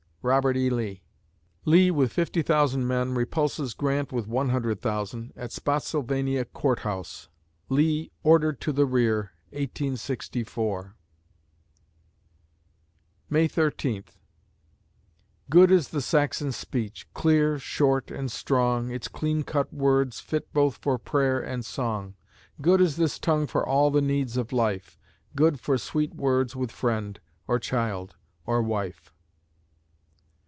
ROBERT 0.23 0.55
E. 0.55 0.69
LEE 0.69 1.01
Lee, 1.65 1.89
with 1.89 2.13
50,000 2.13 2.87
men, 2.87 3.15
repulses 3.15 3.73
Grant 3.73 4.11
with 4.11 4.27
100,000, 4.27 5.33
at 5.35 5.49
Spottsylvania 5.51 6.45
Court 6.45 6.81
House; 6.81 7.27
Lee 7.69 8.11
"ordered" 8.21 8.61
to 8.61 8.71
the 8.71 8.85
rear, 8.85 9.31
1864 9.49 10.95
May 13.31 13.47
Thirteenth 13.47 14.19
Good 15.49 15.71
is 15.71 15.87
the 15.89 16.01
Saxon 16.01 16.51
speech! 16.51 17.07
clear, 17.15 17.57
short, 17.57 18.11
and 18.11 18.31
strong, 18.31 18.91
Its 18.91 19.07
clean 19.07 19.41
cut 19.41 19.73
words, 19.73 20.19
fit 20.19 20.53
both 20.53 20.75
for 20.77 20.99
prayer 20.99 21.39
and 21.39 21.65
song; 21.65 22.13
Good 22.61 22.79
is 22.79 22.95
this 22.97 23.17
tongue 23.17 23.47
for 23.47 23.67
all 23.67 23.89
the 23.89 24.01
needs 24.01 24.37
of 24.37 24.53
life; 24.53 24.99
Good 25.35 25.59
for 25.59 25.79
sweet 25.79 26.13
words 26.13 26.55
with 26.55 26.71
friend, 26.71 27.19
or 27.47 27.57
child, 27.57 28.15
or 28.45 28.61
wife. 28.61 29.11